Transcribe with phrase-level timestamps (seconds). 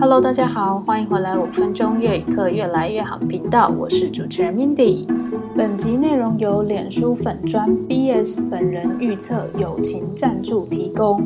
[0.00, 5.06] Hello，大家好，欢迎回来五分钟粤语课越来越好频道，我是主持人 Mindy。
[5.54, 11.20] 本集内容由脸书粉专 BS 本人预测友情赞助提供。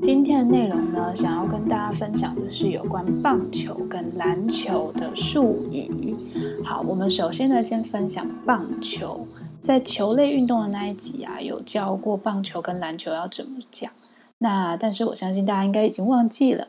[0.00, 6.14] 今天的内容呢，想要跟大家分享的是有关棒球跟篮球的术语。
[6.62, 9.26] 好，我们首先呢，先分享棒球。
[9.60, 13.90] 在球类运动的那一集啊，有教过棒球跟篮球要怎么讲。
[14.38, 16.68] 那但是我相信大家应该已经忘记了，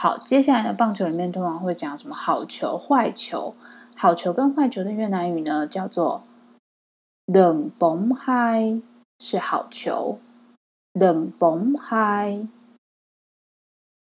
[0.01, 3.53] 好，接下来呢，棒球里面通常会讲什么好球、坏球。
[3.97, 6.23] 好球跟坏球的越南语呢，叫做
[7.27, 8.81] “đừng bóng hay”
[9.19, 10.19] 是好球
[10.93, 12.47] ，“đừng bóng hay”。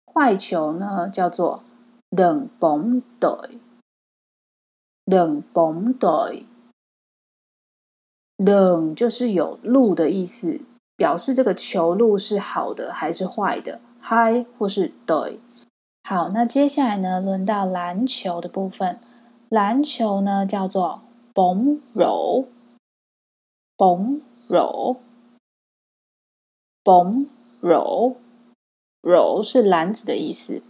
[0.06, 1.62] 坏球呢，叫做
[2.10, 6.47] “đừng bóng tệ”，“đừng bóng tệ”。
[8.38, 10.62] đường 就是有路的意思，
[10.97, 15.38] 表示这个球路是好的还是坏的嗨或是 tệ。
[16.04, 18.98] 好，那接下来呢，轮到篮球的部分。
[19.48, 21.02] 篮球呢叫做
[21.34, 22.46] bóng rổ，bóng
[24.48, 24.96] rổ，bóng
[27.62, 30.62] rổ，rổ 是篮子的意思。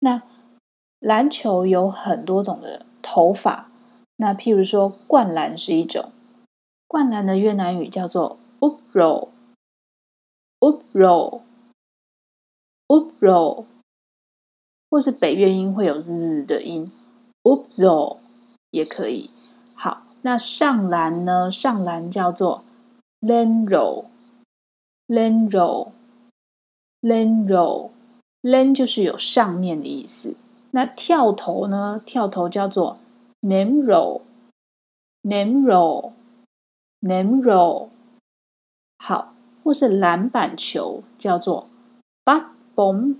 [0.00, 0.22] 那
[1.00, 3.70] 篮球有很多种的投法，
[4.16, 6.12] 那譬如说灌篮是一种。
[6.86, 11.42] 灌篮的越南语叫做 úp rổ，úp rổ，úp
[13.20, 13.64] rổ，
[14.90, 16.90] 或是北越音会有日的音
[17.42, 18.18] ，úp rổ
[18.70, 19.30] 也可以。
[19.74, 21.50] 好，那上篮呢？
[21.50, 22.62] 上篮叫做
[23.20, 30.34] lên rổ，lên rổ，lên rổ，lên 就是有上面的意思。
[30.70, 32.00] 那跳投呢？
[32.04, 32.98] 跳投叫做
[33.42, 36.12] ném rổ，ném rổ。
[37.02, 37.90] ném rổ
[38.98, 41.68] 好，或是篮板球叫做
[42.24, 43.16] bắt bóng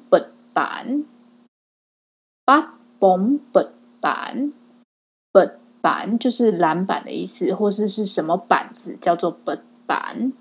[2.46, 4.52] 八本本板，
[5.32, 10.32] 本板就是篮板的意思，或是是什么板子叫做本板。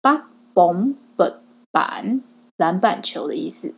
[0.00, 1.40] 八本本
[1.72, 2.22] 板，
[2.56, 3.74] 篮板球的意思。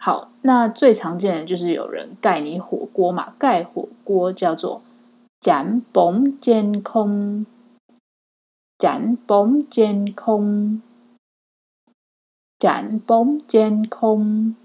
[0.00, 4.82] 好，那最常见的就是有人盖你火锅嘛，盖火锅叫做
[5.40, 7.46] 蒋崩监空，
[8.76, 10.82] 蒋崩监空，
[12.58, 14.56] 蒋崩监空。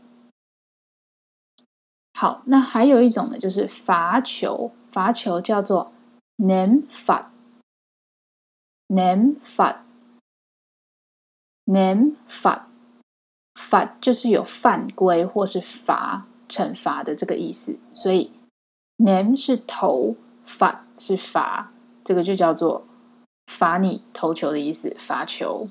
[2.13, 5.91] 好，那还有一种呢，就是罚球，罚球叫做
[6.37, 9.35] ném phạt，ném
[11.65, 18.31] phạt，ném phạt，phạt 就是有犯规或是罚惩罚的这个意思，所以
[18.97, 20.15] ném 是投
[20.47, 21.73] ，phạt 是罚，
[22.03, 22.85] 这个就叫做。
[23.45, 25.67] 罚你投球的意思，罚球。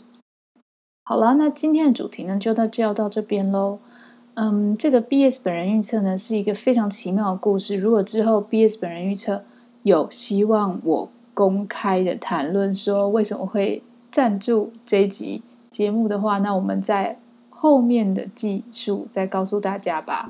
[1.05, 3.79] 好了，那今天的主题呢，就到就要到这边喽。
[4.35, 7.77] 嗯，这个 BS 本人预测呢，是一个非常奇妙的故事。
[7.77, 9.45] 如果之后 BS 本人预测
[9.83, 17.19] 有希望我公开的谈论说为什么会赞助这一集节目的话，那我们在
[17.63, 20.29] 后面的技术再告诉大家吧。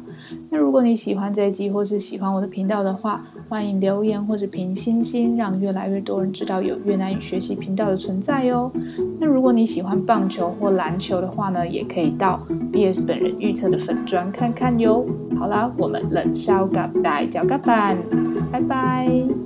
[0.50, 8.70] 那如果你喜欢这一集，或是喜欢我的频道的话，欢迎留言或者评星星，让越来越多人知道有越南语学习频道的存在哟。
[9.18, 12.38] 那如果你喜欢棒球或篮球的话呢，也可以到
[12.70, 15.06] BS 本人预测的粉专看看哟。
[15.38, 17.96] 好啦，我们冷笑咖大脚咖板，
[18.52, 19.41] 拜拜。